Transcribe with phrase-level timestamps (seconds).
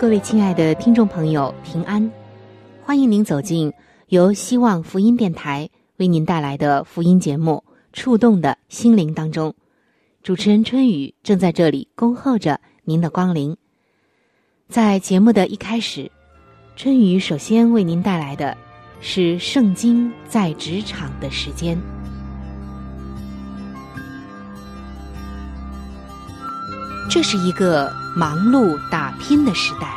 [0.00, 2.08] 各位亲爱的听众朋友，平安！
[2.84, 3.72] 欢迎您走进
[4.10, 5.68] 由希望福音电台。
[5.96, 9.52] 为您带来的福音节目《触动的心灵》当中，
[10.22, 13.56] 主持人春雨正在这里恭候着您的光临。
[14.68, 16.08] 在节目的一开始，
[16.76, 18.56] 春雨首先为您带来的
[19.00, 21.76] 是《圣经在职场的时间》。
[27.10, 29.94] 这是一个忙碌打拼的时代，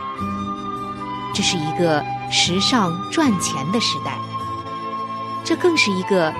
[1.34, 4.16] 这是一个时尚赚钱的时代。
[5.44, 6.32] 这更是一个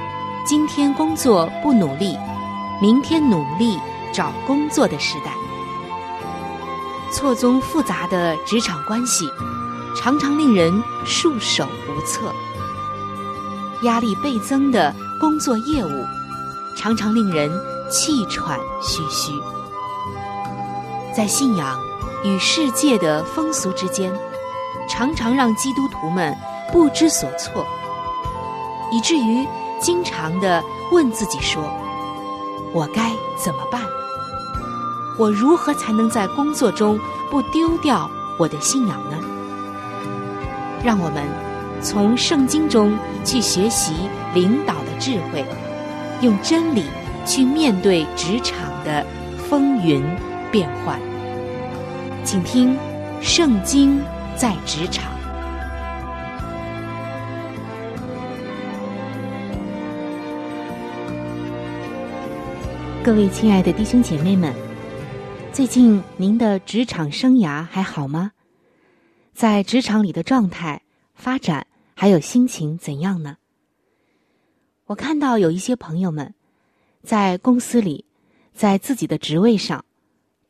[0.46, 2.16] 今天工作不努力，
[2.80, 3.80] 明天努力
[4.14, 5.34] 找工作的时代。
[7.12, 9.28] 错综复杂的职场关系，
[9.98, 10.72] 常常令人
[11.04, 12.32] 束手无策；
[13.82, 16.06] 压力倍增的工作业务，
[16.78, 17.52] 常常令人
[17.90, 19.34] 气喘吁吁。
[21.16, 21.80] 在信仰
[22.24, 24.12] 与世界的风俗之间，
[24.88, 26.36] 常常让基督徒们
[26.72, 27.66] 不知所措。
[28.92, 29.48] 以至于
[29.80, 31.64] 经常的问自己说
[32.74, 33.82] ：“我该怎么办？
[35.18, 37.00] 我如何才能在工作中
[37.30, 39.18] 不丢掉我的信仰呢？”
[40.84, 41.24] 让我们
[41.82, 43.94] 从圣经中去学习
[44.34, 45.46] 领导的智慧，
[46.22, 46.86] 用真理
[47.26, 49.06] 去面对职场的
[49.50, 50.04] 风云
[50.52, 51.00] 变幻。
[52.26, 52.76] 请听
[53.22, 54.02] 《圣经
[54.36, 55.10] 在职场》。
[63.04, 64.54] 各位亲爱的弟兄姐妹们，
[65.54, 68.34] 最近您的职场生涯还好吗？
[69.34, 70.82] 在职场里的状态、
[71.16, 73.38] 发展还有心情怎样呢？
[74.86, 76.36] 我看到有一些朋友们
[77.02, 78.06] 在公司里，
[78.54, 79.84] 在自己的职位上，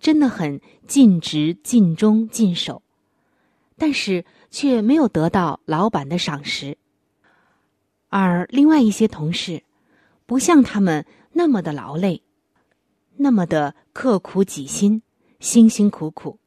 [0.02, 2.82] 真的很尽职、尽忠、尽守，
[3.78, 6.78] 但是却没有得到老板的赏识。
[8.10, 9.64] 而另外一些同事，
[10.26, 12.24] 不像他们那么的劳累。
[13.18, 15.04] 那么的刻苦己心，
[15.40, 16.40] 辛辛苦苦，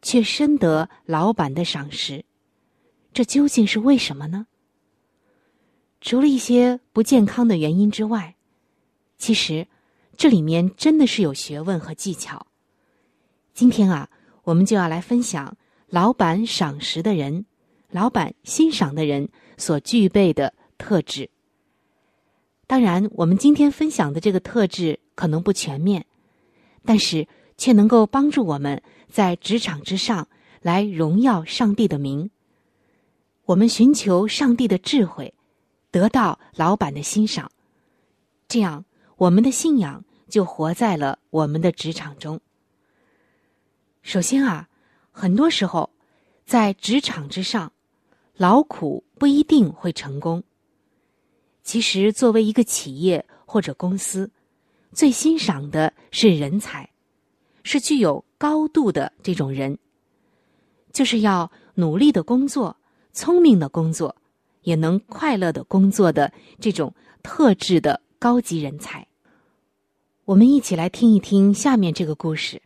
[0.00, 2.24] 却深得老板的赏识，
[3.12, 4.46] 这究竟是为什么呢？
[6.00, 8.36] 除了一些不健康的原因之外，
[9.18, 9.66] 其实
[10.16, 12.46] 这里面真的是有学问和技巧。
[13.54, 14.10] 今天啊，
[14.42, 15.56] 我们就要来分享
[15.88, 17.46] 老板赏识的人，
[17.90, 21.30] 老板欣赏的人所具备的特质。
[22.66, 25.00] 当然，我们今天分享的这个特质。
[25.16, 26.06] 可能不全面，
[26.84, 30.26] 但是却能够帮助我们在职场之上
[30.60, 32.30] 来荣耀上帝的名。
[33.44, 35.32] 我们寻求上帝的智慧，
[35.92, 37.48] 得到老板的欣赏，
[38.48, 38.84] 这样
[39.14, 42.40] 我们的信仰就活在了我们的职场中。
[44.04, 44.68] 首先啊，
[45.10, 45.88] 很多时候
[46.44, 47.72] 在职场之上，
[48.36, 50.44] 劳苦不一定会成功。
[51.62, 54.30] 其实，作为一个企业或者公司。
[54.92, 56.88] 最欣赏的是人才，
[57.62, 59.76] 是具有高度的这种人，
[60.92, 62.76] 就是要努力的工作、
[63.12, 64.14] 聪明的工作，
[64.62, 66.30] 也能快乐的工作的
[66.60, 69.04] 这种特质的高级人才。
[70.26, 72.60] 我们一起来听一听下面这个故事。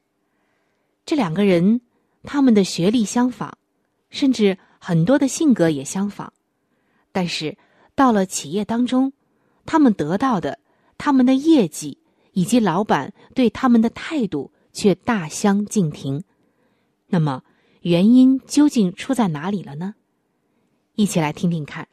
[1.08, 1.80] 这两个人，
[2.22, 3.54] 他们的学历相仿，
[4.10, 6.28] 甚至很多的性格也相仿，
[7.12, 7.56] 但是
[7.94, 9.14] 到了企业当中，
[9.64, 10.58] 他们得到的，
[10.98, 11.96] 他们的业绩。
[12.32, 16.22] 以及老板对他们的态度却大相径庭，
[17.06, 17.42] 那么
[17.80, 19.94] 原因究竟出在哪里了呢？
[20.94, 21.88] 一起来听听看。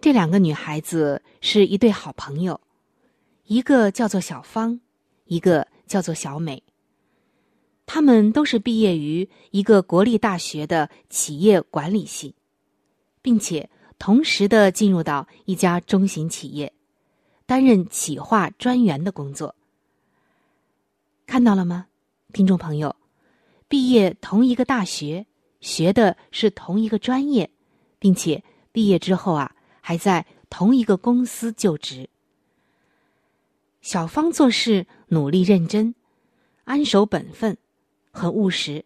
[0.00, 2.60] 这两个女孩子是一对好朋友，
[3.44, 4.80] 一个叫做小芳，
[5.26, 6.62] 一个叫做小美。
[7.92, 12.36] 他们都是毕业于一个国立大学的企业管理系，
[13.20, 16.72] 并且同时的进入到一家中型企业，
[17.46, 19.56] 担任企划专员的工作。
[21.26, 21.88] 看到了吗，
[22.32, 22.94] 听众朋友？
[23.66, 25.26] 毕业同一个大学，
[25.60, 27.50] 学的是同一个专业，
[27.98, 32.08] 并且毕业之后啊，还在同一个公司就职。
[33.82, 35.96] 小芳做事努力认真，
[36.62, 37.58] 安守本分。
[38.12, 38.84] 很务实，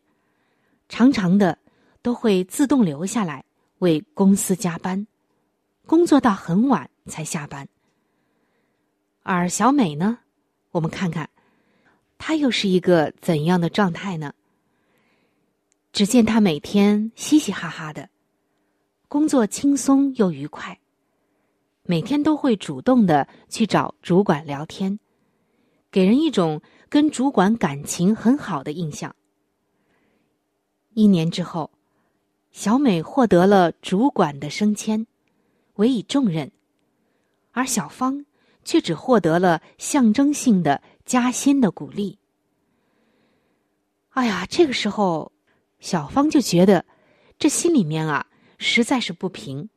[0.88, 1.59] 常常的
[2.03, 3.44] 都会自动留下来
[3.79, 5.06] 为公司加班，
[5.87, 7.67] 工作到很晚才下班。
[9.23, 10.19] 而小美呢，
[10.71, 11.31] 我们看看，
[12.19, 14.35] 她又是一个怎样的状态呢？
[15.93, 18.11] 只见她每天嘻嘻哈哈的，
[19.09, 20.79] 工作轻松又愉快，
[21.85, 24.99] 每天都会主动的去找主管聊天，
[25.91, 26.61] 给人一种。
[26.94, 29.17] 跟主管感情很好的印象。
[30.93, 31.73] 一年之后，
[32.52, 35.05] 小美获得了主管的升迁，
[35.75, 36.52] 委以重任，
[37.50, 38.25] 而小芳
[38.62, 42.17] 却只获得了象征性的加薪的鼓励。
[44.11, 45.32] 哎呀，这个时候，
[45.81, 46.85] 小芳就觉得
[47.41, 49.69] 这心里面啊实在是不平，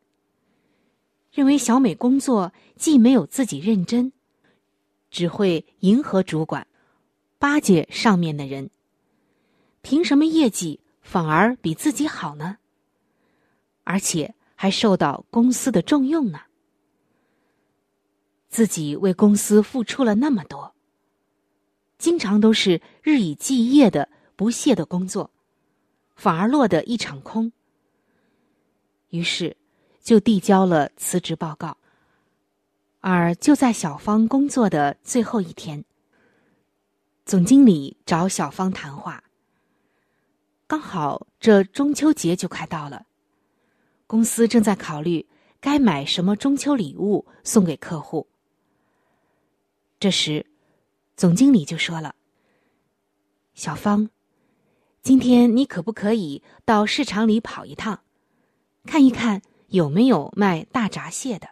[1.32, 4.14] 认为小美工作既没有自己认真，
[5.10, 6.68] 只会迎合主管。
[7.40, 8.70] 巴结上面的人，
[9.82, 12.58] 凭什么业绩反而比自己好呢？
[13.84, 16.42] 而且还受到公司的重用呢？
[18.50, 20.74] 自己为公司付出了那么多，
[21.98, 25.30] 经常都是日以继夜的不懈的工作，
[26.16, 27.52] 反而落得一场空。
[29.10, 29.56] 于是
[30.02, 31.78] 就递交了辞职报告。
[33.00, 35.86] 而就在小芳工作的最后一天。
[37.28, 39.22] 总经理找小芳谈话。
[40.66, 43.06] 刚好这中秋节就快到了，
[44.08, 45.28] 公司正在考虑
[45.60, 48.26] 该买什么中秋礼物送给客户。
[50.00, 50.46] 这时，
[51.18, 52.16] 总经理就说了
[53.56, 54.10] ：“小芳，
[55.02, 58.00] 今天你可不可以到市场里跑一趟，
[58.86, 61.50] 看一看有没有卖大闸蟹的？”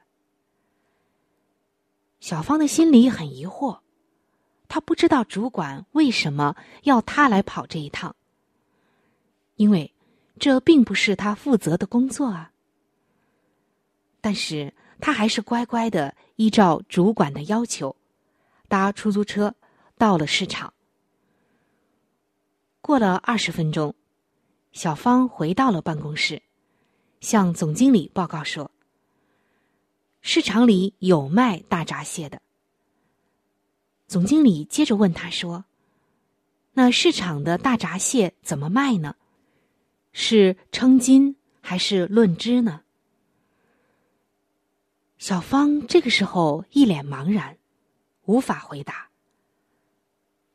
[2.21, 3.79] 小芳的心里很疑惑。
[4.75, 8.13] 他不知道主管为什么要他来跑这一趟，
[9.55, 9.93] 因为
[10.37, 12.51] 这并不是他负责的工作啊。
[14.19, 17.95] 但是他还是乖乖的依照主管的要求，
[18.67, 19.55] 搭出租车
[19.97, 20.73] 到了市场。
[22.81, 23.95] 过了二十分钟，
[24.73, 26.41] 小芳回到了办公室，
[27.21, 28.69] 向总经理报告说
[30.19, 32.41] ：“市场里有卖大闸蟹的。”
[34.07, 35.65] 总经理接着问他说
[36.73, 39.15] ：“那市场的大闸蟹怎么卖呢？
[40.13, 42.81] 是称斤还是论只呢？”
[45.17, 47.57] 小芳这个时候一脸茫然，
[48.25, 49.09] 无法回答。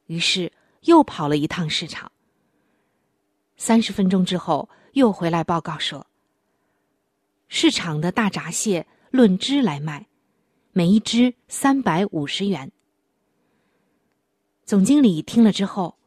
[0.07, 2.11] 于是又跑了一趟市场。
[3.57, 6.07] 三十分钟之后，又回来报告说
[7.49, 10.07] ：“市场的大闸蟹论只来卖，
[10.73, 12.71] 每一只三百五十元。”
[14.71, 15.99] 总经理听了之后，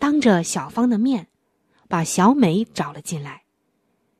[0.00, 1.28] 当着小芳的面，
[1.86, 3.44] 把小美找了进来，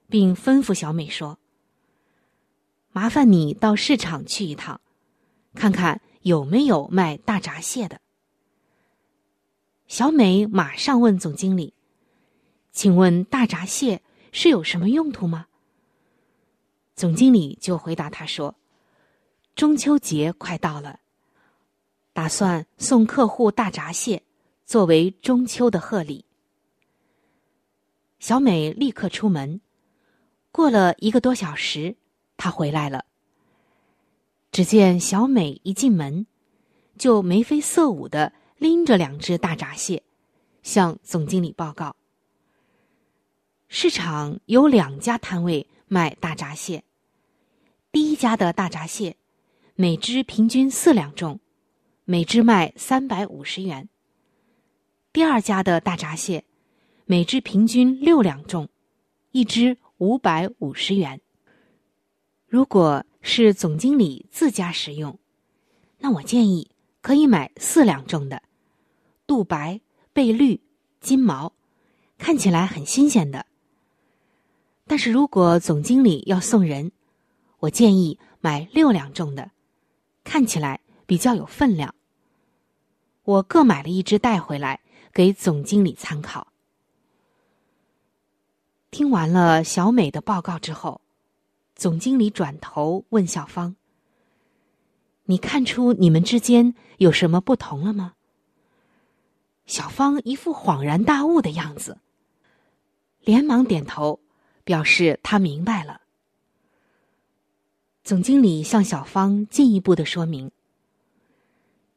[0.09, 1.41] 并吩咐小美说
[2.95, 4.81] ：“麻烦你到市场去一趟，
[5.57, 8.01] 看看有没有卖大闸蟹的。”
[9.89, 11.75] 小美马上问总经理
[12.71, 15.49] ：“请问大闸蟹是有什么用途吗？”
[16.95, 18.55] 总经理就回答他说
[19.57, 21.01] ：“中秋节快到了。”
[22.15, 24.23] 打算送客户大闸蟹，
[24.65, 26.25] 作为中秋的贺礼。
[28.21, 29.61] 小美立刻出门，
[30.53, 31.97] 过了一个多小时，
[32.37, 33.05] 她回来了。
[34.53, 36.25] 只见小美一进门，
[36.97, 40.05] 就眉飞色舞的拎着两只大闸蟹，
[40.63, 41.97] 向总经理报告：
[43.67, 46.85] 市场有两家摊位卖大闸蟹，
[47.91, 49.17] 第一家的大闸蟹，
[49.75, 51.41] 每只平均四两重。
[52.07, 53.89] 每只卖三百五十元。
[55.11, 56.45] 第二家的大闸蟹，
[57.07, 58.69] 每只平均六两重，
[59.31, 61.23] 一只五百五十元。
[62.47, 65.19] 如果是总经理自家食用，
[65.99, 66.71] 那我建议
[67.01, 68.43] 可以买四两重的，
[69.27, 69.81] 肚白、
[70.13, 70.61] 背绿、
[71.01, 71.55] 金毛，
[72.19, 73.47] 看起来很新鲜的。
[74.87, 76.93] 但是如果总经理要送人，
[77.61, 79.53] 我建议买六两重的，
[80.23, 80.81] 看起来。
[81.07, 81.95] 比较有分量。
[83.25, 84.81] 我各买了一只带回来
[85.13, 86.49] 给总经理参考。
[88.91, 91.01] 听完了小美的报告之后，
[91.75, 93.75] 总经理转头问小芳
[95.25, 98.15] ：“你看出你们之间有什么不同了吗？”
[99.67, 101.99] 小芳一副恍然大悟的样子，
[103.21, 104.21] 连忙点头，
[104.63, 106.03] 表示他明白了。
[108.03, 110.51] 总经理向小芳进一步的说明：“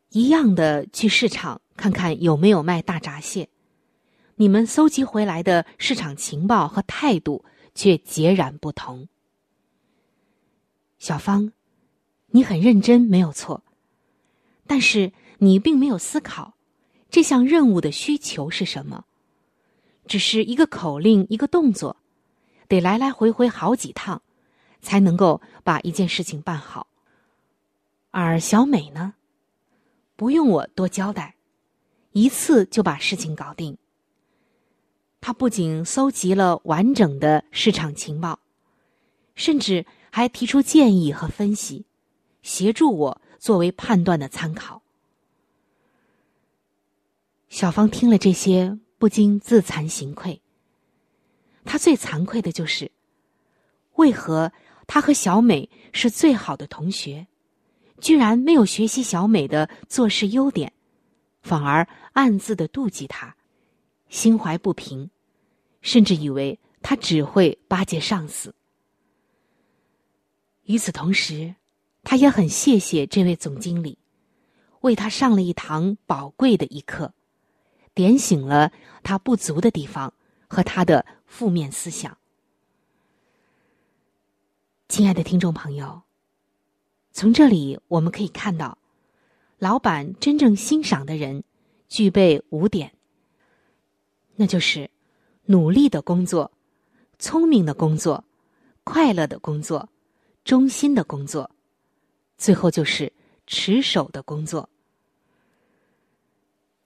[0.09, 3.49] 一样的去市场看看有没有卖大闸蟹。”
[4.39, 9.09] 你们搜集回来的市场情报和态度却截然不同。
[10.99, 11.51] 小芳，
[12.27, 13.63] 你很认真，没有错。
[14.67, 16.53] 但是你并没有思考
[17.09, 19.05] 这项任务的需求是什么，
[20.05, 21.97] 只是一个口令，一个动作，
[22.67, 24.21] 得来来回回好几趟，
[24.81, 26.85] 才能够把一件事情办好。
[28.11, 29.15] 而小美呢，
[30.17, 31.35] 不用我多交代，
[32.11, 33.77] 一次就把事情搞定。
[35.21, 38.39] 他不仅搜集了完整的市场情报，
[39.35, 41.85] 甚至还提出建议和分析，
[42.41, 44.81] 协助我作为判断的参考。
[47.47, 50.41] 小芳听了这些，不禁自惭形愧。
[51.63, 52.91] 他最惭愧的就是，
[53.95, 54.51] 为何
[54.87, 57.27] 他和小美是最好的同学，
[57.99, 60.73] 居然没有学习小美的做事优点，
[61.41, 63.35] 反而暗自的妒忌她，
[64.09, 65.09] 心怀不平。
[65.79, 68.53] 甚至以为她只会巴结上司。
[70.63, 71.55] 与此同时，
[72.03, 73.97] 他也很谢谢这位总经理，
[74.81, 77.13] 为他上了一堂宝贵的一课，
[77.93, 78.71] 点醒了
[79.03, 80.13] 他不足的地方
[80.49, 82.17] 和他的负面思想。
[84.89, 86.01] 亲爱的听众朋友，
[87.17, 88.77] 从这里我们可以看到，
[89.57, 91.43] 老板真正欣赏的人
[91.89, 92.93] 具备五点，
[94.35, 94.87] 那就是。
[95.49, 96.51] 努力的工作，
[97.17, 98.23] 聪明的工作，
[98.83, 99.89] 快乐的工作，
[100.43, 101.49] 忠心的工作，
[102.37, 103.11] 最后就是
[103.47, 104.69] 持守的工作。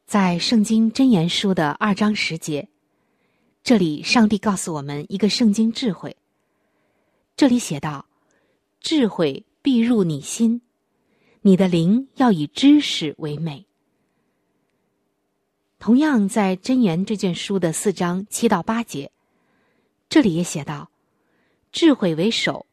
[0.05, 2.69] 在《圣经真言书》的二章十节，
[3.63, 6.15] 这里上帝告诉我们一个圣经智慧。
[7.35, 8.05] 这里写道
[8.79, 10.61] ：“智慧必入你心，
[11.41, 13.65] 你的灵要以知识为美。”
[15.79, 19.11] 同样，在《真言》这卷书的四章七到八节，
[20.09, 20.91] 这里也写道
[21.71, 22.67] ：“智慧为首，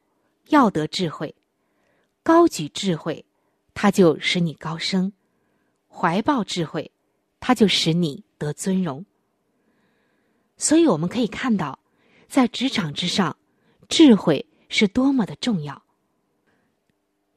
[0.49, 1.35] 要得智慧；
[2.23, 3.25] 高举智慧，
[3.73, 5.13] 它就使你高升；
[5.89, 6.91] 怀抱智慧，
[7.41, 9.07] 它就使你得尊荣。”
[10.59, 11.79] 所以，我们可以看到，
[12.29, 13.39] 在职场之上，
[13.89, 15.83] 智慧是多么的重要。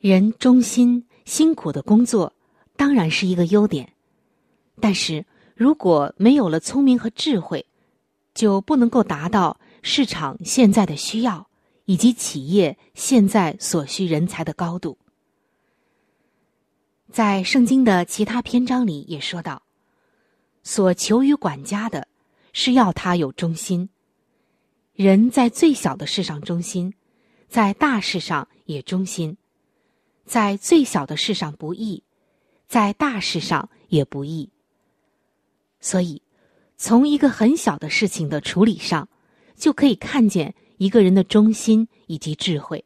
[0.02, 2.34] 人忠心辛苦的工作，
[2.76, 3.94] 当然是一个优点，
[4.82, 5.26] 但是。
[5.54, 7.64] 如果没有了聪明和智慧，
[8.34, 11.48] 就不能够达到市场现在的需要
[11.86, 14.98] 以及企业现在所需人才的高度。
[17.12, 19.62] 在圣经的其他篇章里也说到，
[20.64, 22.08] 所求于管家的，
[22.54, 23.88] 是要他有忠心。
[24.94, 26.92] 人在最小的事上忠心，
[27.48, 29.36] 在大事上也忠心；
[30.32, 32.02] 在最小的事上不易，
[32.66, 34.50] 在大事上也不易。
[35.82, 36.22] 所以，
[36.78, 39.10] 从一个很小的事情的处理上，
[39.58, 42.86] 就可以看见一个人的忠心以及智慧。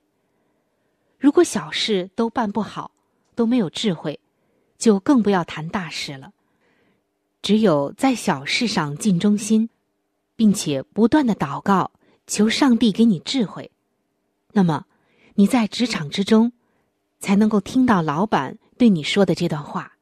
[1.20, 2.90] 如果小事都办不好，
[3.36, 4.20] 都没有智慧，
[4.80, 6.34] 就更不要谈大事了。
[7.44, 9.70] 只有在小事上尽忠心，
[10.36, 11.92] 并且不断的祷告，
[12.26, 13.70] 求上帝给你智慧，
[14.54, 14.88] 那么
[15.36, 16.52] 你在职场之中，
[17.20, 19.94] 才能够听到老板对你说的这段话。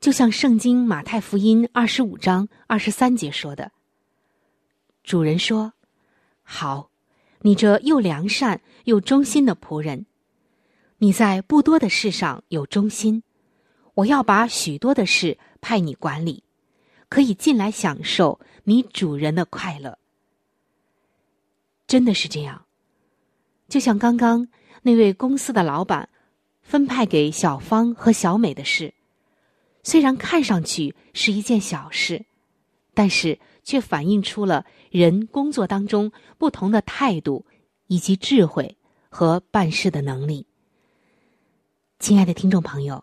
[0.00, 3.72] 就像圣经马太福音二十五章二十三节说的
[5.02, 5.72] ：“主人说，
[6.44, 6.90] 好，
[7.40, 10.06] 你这又良善又忠心的仆人，
[10.98, 13.24] 你在不多的事上有忠心，
[13.94, 16.44] 我要把许多的事派你管理，
[17.08, 19.98] 可以进来享受你主人的快乐。”
[21.88, 22.66] 真的是这样，
[23.66, 24.46] 就像刚刚
[24.82, 26.08] 那位公司的老板
[26.68, 28.92] 分派给小芳和小美的事。
[29.82, 32.26] 虽然看上去是一件小事，
[32.92, 37.46] 但是却反映出了人工作当中不同的态度
[37.86, 38.76] 以及智慧
[39.08, 40.46] 和办事的能力。
[41.98, 43.02] 亲爱的听众朋友，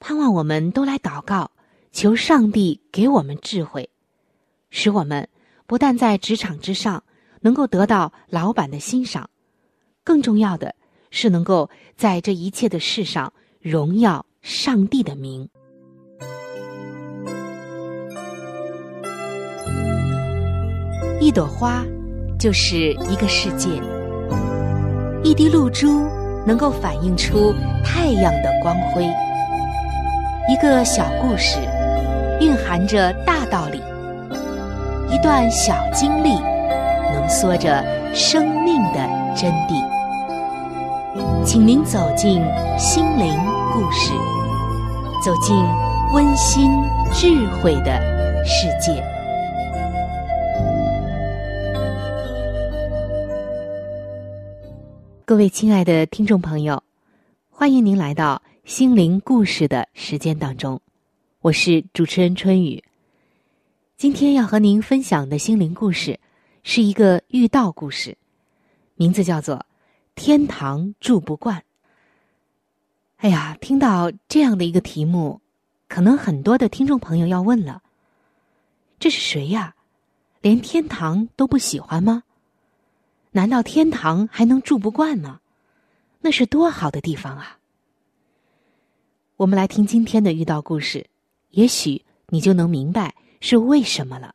[0.00, 1.52] 盼望我们都来祷告，
[1.92, 3.88] 求上帝给我们智慧，
[4.70, 5.28] 使我们
[5.68, 7.04] 不但在职场之上
[7.42, 9.30] 能够得到老板的欣赏，
[10.02, 10.74] 更重要的
[11.12, 15.48] 是能够在这一切的事上荣耀上帝的名。
[21.20, 21.84] 一朵花
[22.36, 23.68] 就是一个世界，
[25.22, 26.04] 一滴露珠
[26.44, 27.54] 能够反映出
[27.84, 29.04] 太阳的光辉，
[30.48, 31.58] 一个小故事
[32.40, 33.80] 蕴含着大道理，
[35.14, 36.30] 一段小经历
[37.14, 40.01] 浓缩着生命的真谛。
[41.44, 42.40] 请您走进
[42.78, 43.36] 心灵
[43.72, 44.12] 故事，
[45.24, 45.56] 走进
[46.14, 46.70] 温馨
[47.12, 48.00] 智慧的
[48.46, 49.02] 世界。
[55.24, 56.80] 各位亲爱的听众朋友，
[57.50, 58.40] 欢迎您来到。
[58.64, 60.80] 心灵故事的时间当中，
[61.40, 62.84] 我是主持人春雨。
[63.96, 66.20] 今天要和您分享的心灵故事
[66.62, 68.16] 是一个遇到故事，
[68.94, 69.56] 名字叫做
[70.14, 71.58] 《天堂住不惯》。
[73.16, 75.40] 哎呀，听到这样的一个题目，
[75.88, 77.82] 可能很多的听众朋友要问了：
[78.98, 79.74] 这是谁呀？
[80.40, 82.24] 连天堂都不喜欢吗？
[83.30, 85.40] 难道天堂还能住不惯吗？
[86.20, 87.58] 那是多好的地方啊！
[89.36, 91.06] 我们来听今天的遇到故事，
[91.50, 94.34] 也许你就能明白是为什么了。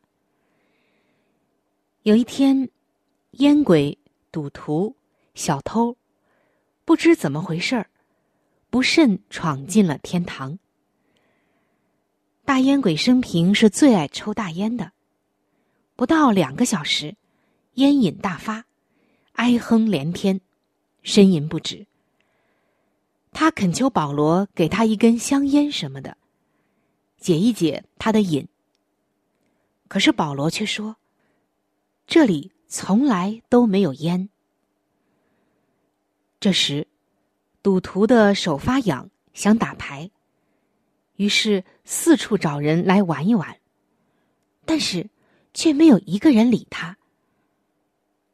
[2.04, 2.70] 有一天，
[3.32, 3.98] 烟鬼、
[4.32, 4.96] 赌徒、
[5.38, 5.96] 小偷，
[6.84, 7.92] 不知怎么回事儿，
[8.72, 10.58] 不慎闯进了天堂。
[12.44, 14.94] 大烟鬼生平是最爱抽大烟的，
[15.96, 17.16] 不到两个小时，
[17.76, 18.66] 烟瘾大发，
[19.34, 20.42] 哀哼连天，
[21.04, 21.86] 呻吟不止。
[23.32, 26.18] 他恳求保罗给他一根香烟什么的，
[27.20, 28.48] 解一解他的瘾。
[29.88, 30.96] 可是保罗却说
[32.08, 34.30] ：“这里从来都没有烟。”
[36.40, 36.88] 这时，
[37.62, 40.10] 赌徒的手发痒，想打牌，
[41.16, 43.60] 于是四处找人来玩一玩，
[44.66, 45.10] 但是
[45.54, 46.98] 却没有一个人理他。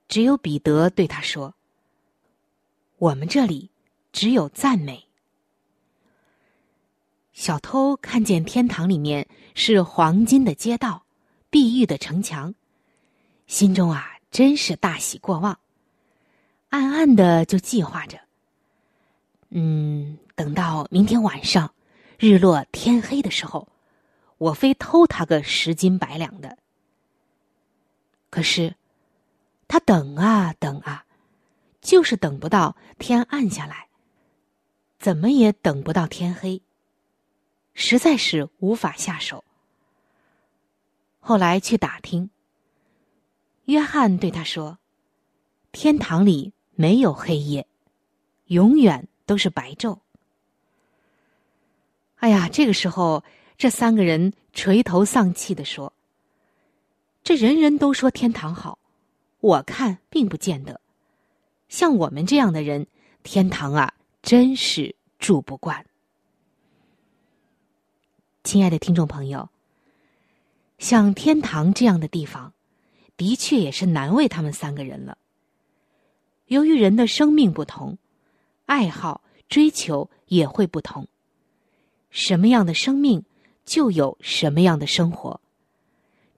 [0.07, 1.55] 只有彼得对他说
[2.97, 3.69] ：“我们这里。”
[4.13, 5.07] 只有赞美。
[7.33, 11.03] 小偷看见天堂里面是黄金的街道、
[11.49, 12.53] 碧玉的城墙，
[13.47, 15.57] 心中啊真是大喜过望，
[16.73, 18.19] 暗暗的就计划着：
[19.49, 21.71] 嗯，等到明天晚上
[22.17, 23.67] 日落天黑的时候，
[24.39, 26.57] 我非偷他个十斤百两的。
[28.31, 28.73] 可是，
[29.67, 31.05] 他等啊等啊，
[31.79, 33.89] 就是等不到天暗下来。
[34.97, 36.63] 怎么也等不到天黑，
[37.75, 39.43] 实在是无法下手。
[41.19, 42.31] 后来去打听，
[43.65, 44.79] 约翰对他说
[45.71, 47.67] ：“天堂里没有黑夜，
[48.45, 49.99] 永远都是白昼。”
[52.17, 53.23] 哎呀，这个时候，
[53.57, 55.93] 这三个人垂头丧气的说
[57.23, 58.79] ：“这人人都说天堂好，
[59.39, 60.79] 我看并不见得。
[61.69, 62.87] 像我们这样的人，
[63.23, 65.85] 天堂啊。”真是住不惯，
[68.45, 69.49] 亲爱的听众朋友，
[70.77, 72.53] 像天堂这样的地方，
[73.17, 75.17] 的确也是难为他们三个人了。
[76.47, 77.97] 由于人的生命不同，
[78.65, 81.07] 爱好追求也会不同，
[82.09, 83.23] 什么样的生命
[83.65, 85.39] 就有什么样的生活，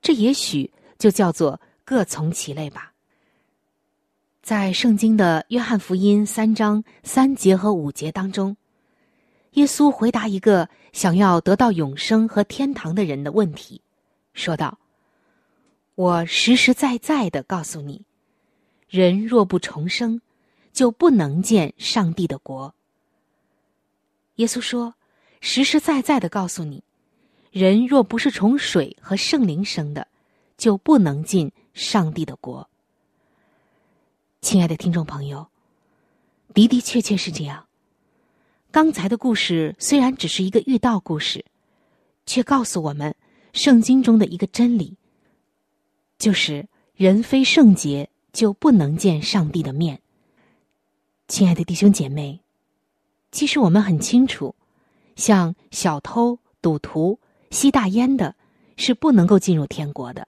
[0.01, 2.93] 这也许就叫做各从其类吧。
[4.41, 8.55] 在圣经的约翰福音三章三节和五节当中，
[9.53, 13.81] 耶稣回答一个想要得到永生和天堂的人的问题，
[14.33, 14.77] 说道
[15.95, 18.03] ：“我实实在在的告诉你，
[18.87, 20.21] 人若不重生，
[20.71, 22.73] 就不能见上帝的国。”
[24.35, 24.95] 耶稣说
[25.41, 26.83] ：“实实在在的告诉你，
[27.51, 30.07] 人若不是从水和圣灵生的，
[30.57, 32.69] 就不能进上帝的国。”
[34.41, 35.47] 亲爱的听众朋友，
[36.53, 37.65] 的的确确是这样。
[38.71, 41.45] 刚才的故事虽然只是一个遇到故事，
[42.25, 43.15] 却告诉我们
[43.53, 44.97] 圣经中的一个真理，
[46.19, 50.01] 就是人非圣洁就不能见上帝的面。
[51.29, 52.41] 亲爱的弟兄姐妹，
[53.31, 54.53] 其实我们很清楚，
[55.15, 57.17] 像小偷、赌徒、
[57.49, 58.35] 吸大烟的，
[58.75, 60.27] 是不能够进入天国的。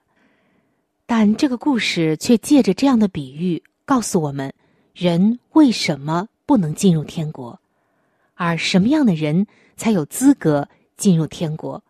[1.04, 3.62] 但这个故事却借着这样的比喻。
[3.84, 4.52] 告诉我们，
[4.94, 7.60] 人为什么不能进入天国，
[8.34, 10.66] 而什么样的人才有资格
[10.96, 11.82] 进入天国？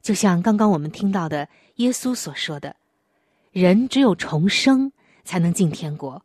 [0.00, 2.74] 就像刚刚我们听到的耶稣所说的，
[3.52, 4.90] 人只有重生
[5.24, 6.24] 才能进天国，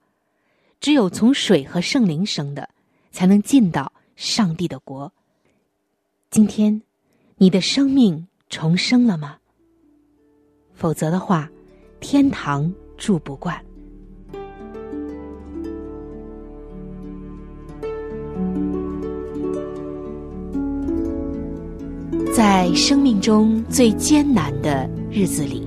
[0.80, 2.70] 只有从水和圣灵生的，
[3.12, 5.12] 才能进到上帝的国。
[6.30, 6.82] 今天，
[7.36, 9.36] 你的生命重生了吗？
[10.74, 11.52] 否则的话，
[12.00, 13.62] 天堂住不惯。
[22.34, 25.67] 在生命中最艰难的日子里，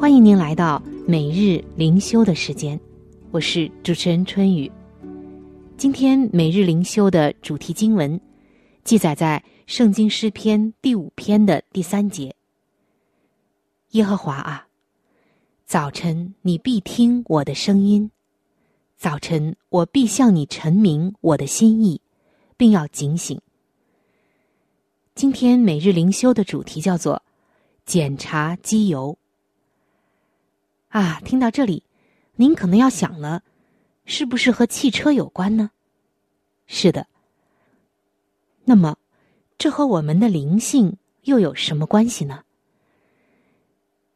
[0.00, 2.80] 欢迎您来到每日灵修的时间，
[3.32, 4.72] 我是主持人春雨。
[5.76, 8.18] 今天每日灵修的主题经文。
[8.82, 12.34] 记载在圣经诗篇第五篇的第三节。
[13.90, 14.68] 耶和华啊，
[15.66, 18.10] 早晨你必听我的声音，
[18.96, 22.00] 早晨我必向你陈明我的心意，
[22.56, 23.38] 并要警醒。
[25.14, 27.22] 今天每日灵修的主题叫做
[27.84, 29.18] 检查机油。
[30.90, 31.84] 啊，听到这里，
[32.34, 33.42] 您可能要想了，
[34.04, 35.70] 是不是和汽车有关呢？
[36.66, 37.06] 是的。
[38.64, 38.98] 那么，
[39.56, 42.42] 这和我们的灵性又有什么关系呢？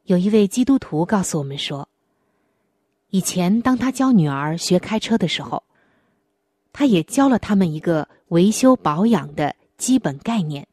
[0.04, 1.88] 有一位基督徒告诉我们说，
[3.10, 5.62] 以前当他教女儿学开车的时候，
[6.72, 10.66] 他也教了他们一个维修保养的基本概念。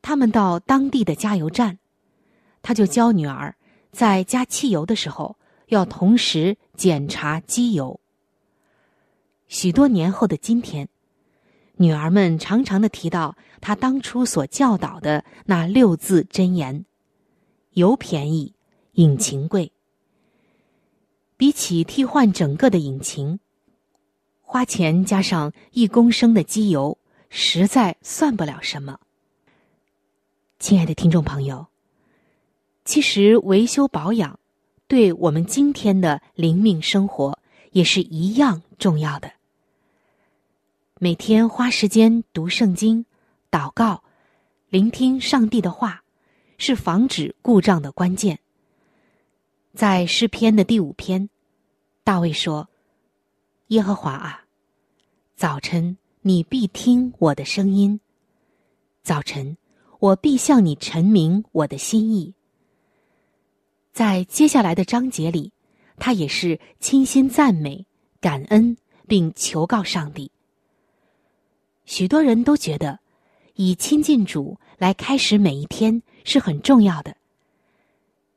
[0.00, 1.78] 他们到当地的加油站，
[2.62, 3.54] 他就教女儿
[3.92, 8.00] 在加汽油的时候要同时检查机油。
[9.48, 10.88] 许多年后的今天。
[11.76, 16.84] 女儿们常常的提到他当初所教导的那六字真言
[17.72, 18.54] ：“油便宜，
[18.92, 19.72] 引擎贵。”
[21.38, 23.40] 比起替换整个的引擎，
[24.42, 26.98] 花钱加上一公升的机油，
[27.30, 29.00] 实在算不了什么。
[30.58, 31.66] 亲爱的听众朋友，
[32.90, 34.40] 其实维修保养
[34.88, 37.38] 对我们今天的灵命生活
[37.70, 39.30] 也是一样重要的。
[40.98, 43.06] 每天花时间读圣经、
[43.48, 44.02] 祷告、
[44.70, 46.02] 聆听上帝的话，
[46.58, 48.40] 是防止故障的关键。
[49.72, 51.30] 在诗篇的第五篇，
[52.02, 52.68] 大卫说
[53.70, 54.42] ：“耶和华啊，
[55.36, 58.00] 早晨你必听我的声音；
[59.04, 59.56] 早晨
[60.00, 62.34] 我必向你陈明我的心意。”
[63.92, 65.52] 在接下来的章节里，
[65.98, 67.86] 他也是倾心赞美、
[68.20, 68.76] 感恩，
[69.08, 70.30] 并求告上帝。
[71.84, 73.00] 许多人都觉得，
[73.54, 77.16] 以亲近主来开始每一天是很重要的。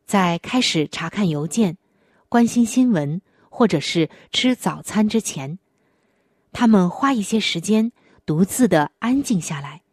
[0.05, 1.77] 在开始查看邮件、
[2.29, 5.59] 关心新闻或者是吃早餐之前，
[6.51, 7.91] 他们花一些时间
[8.25, 9.83] 独自的安静下来，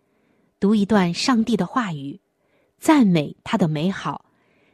[0.59, 2.21] 读一段上帝的话语，
[2.79, 4.25] 赞美他的美好，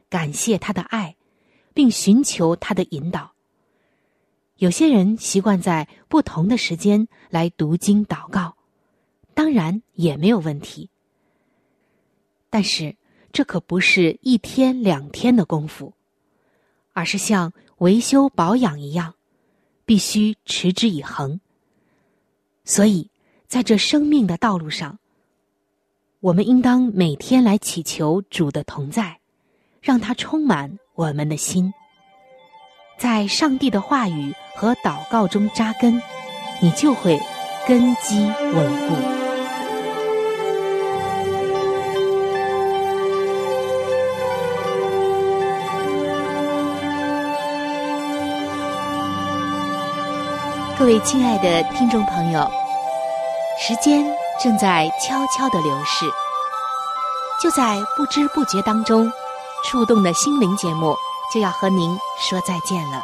[0.09, 1.15] 感谢他的爱，
[1.73, 3.33] 并寻求他的引导。
[4.57, 8.55] 有些人习惯在不同的时间来读经祷告。
[9.33, 10.89] 当然也没有问题，
[12.49, 12.95] 但是
[13.31, 15.93] 这可不是一天两天的功夫，
[16.93, 19.13] 而是像维修保养一样，
[19.85, 21.39] 必须持之以恒。
[22.65, 23.11] 所以，
[23.45, 24.97] 在这生命的道路上，
[26.19, 29.19] 我们应当每天来祈求主的同在，
[29.81, 31.73] 让它充满我们的心，
[32.97, 36.01] 在上帝的话语和祷告中扎根，
[36.59, 37.19] 你就会
[37.67, 38.95] 根基稳固。
[50.79, 52.47] 各位亲爱的听众朋友，
[53.59, 54.05] 时间
[54.39, 56.05] 正在悄悄的流逝，
[57.41, 59.11] 就在不知不觉当中，
[59.63, 60.95] 触动的心灵节目
[61.33, 63.03] 就要和您说再见了。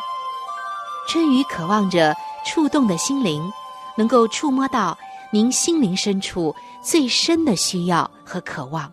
[1.08, 3.52] 春雨渴望着触动的心灵
[3.98, 4.98] 能够触摸到
[5.32, 8.92] 您心灵深处最深的需要和渴望，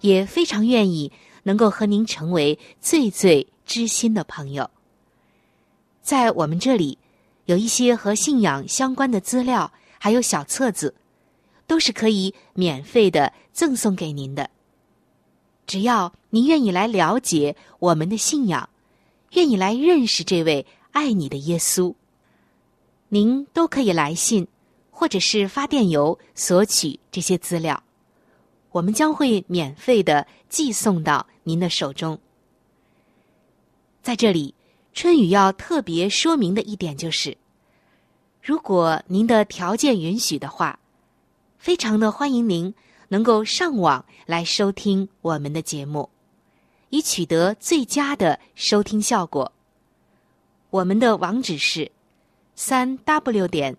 [0.00, 1.10] 也非常愿意
[1.42, 4.70] 能够和您成为最最知心的朋友。
[6.02, 6.98] 在我们这里，
[7.46, 10.94] 有一些和信仰相关的资料，还有小册子，
[11.66, 14.48] 都是可以免费的赠送给您的。
[15.66, 18.68] 只要您愿意来了解我们的信仰，
[19.32, 21.94] 愿意来认识这位爱你的耶稣，
[23.08, 24.46] 您都可以来信
[24.90, 27.82] 或者是发电邮索取这些资料，
[28.70, 32.18] 我们将会免费的寄送到您的手中。
[34.02, 34.54] 在这里，
[34.92, 37.36] 春雨要特别说明的一点就是，
[38.42, 40.78] 如果您的条件允许的话，
[41.56, 42.74] 非常的欢迎您。
[43.10, 46.10] 能够上网来收听我们的节目，
[46.90, 49.52] 以取得最佳的收听效果。
[50.70, 51.90] 我们的网址是
[52.54, 53.76] 三 w 点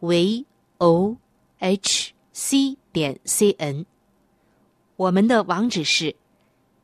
[0.00, 0.44] v
[0.78, 1.16] o
[1.58, 3.86] h c 点 c n。
[4.96, 6.14] 我们的网址是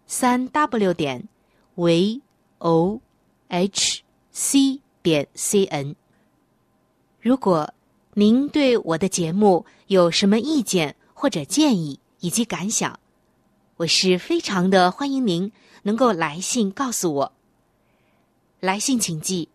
[0.06, 1.28] 三 w 点
[1.74, 2.20] v
[2.58, 3.00] o
[3.48, 5.94] h c 点 c n。
[7.20, 7.72] 如果
[8.14, 12.98] 您对我的节目有什么意见，或者建议以及感想，
[13.82, 15.50] 我是非常的欢迎您
[15.82, 17.32] 能够来信告诉我。
[18.60, 19.48] 来信请寄：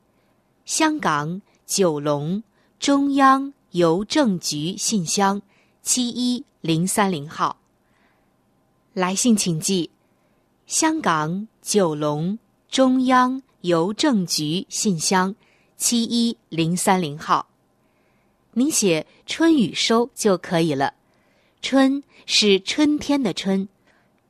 [0.65, 2.43] 香港九龙
[2.77, 5.41] 中央邮政局信箱
[5.81, 7.57] 七一零三零号。
[8.93, 9.91] 来信请寄：
[10.65, 12.37] 香港九龙
[12.69, 15.33] 中央邮政局信箱
[15.77, 17.47] 七一零三零号。
[18.51, 20.95] 您写“春雨收”就可以了。
[21.61, 23.69] 春是春天的春，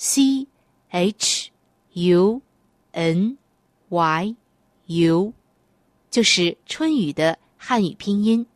[0.00, 0.46] c
[0.90, 1.50] h
[1.94, 2.40] u
[2.92, 3.36] n
[3.88, 4.36] y
[4.86, 5.32] u，
[6.08, 8.46] 就是春雨的汉语拼音。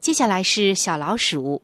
[0.00, 1.60] 接下来是小老鼠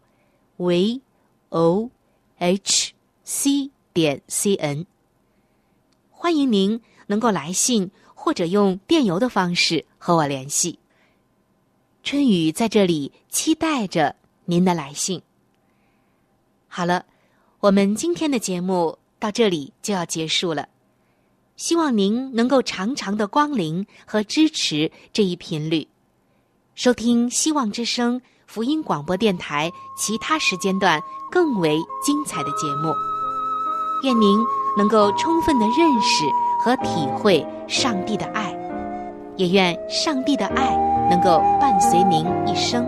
[0.59, 1.01] v
[1.49, 1.91] o
[2.37, 2.93] h
[3.25, 4.85] c 点 c n。
[6.11, 10.79] 欢迎您能够来信或者用电邮的方式和我联系。
[12.03, 15.23] 春雨在这里期待着您的来信。
[16.69, 17.07] 好了，
[17.63, 20.67] 我们今天的节目到这里就要结束了。
[21.55, 25.87] 希望您能够常常的光临和支持这一频率，
[26.75, 32.93] 收听希望之声福音广播电台其他时间段更为精彩的节目。
[34.03, 34.41] 愿您
[34.77, 36.25] 能够充分的认识
[36.65, 38.53] 和体会上帝的爱，
[39.37, 40.77] 也愿上帝的爱
[41.09, 42.85] 能够伴随您一生。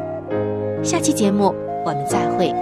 [0.83, 1.55] 下期节目
[1.87, 2.53] 我们再会。